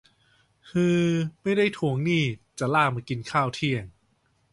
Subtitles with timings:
[0.69, 1.05] ฮือ
[1.41, 2.23] ไม่ได้ทวงหนี้
[2.59, 3.85] จะลากมากินข้าวเที่ยง